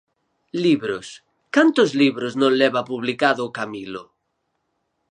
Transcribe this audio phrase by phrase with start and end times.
[0.65, 1.05] Libros,
[1.55, 4.03] cantos libros non leva publicado o Camilo?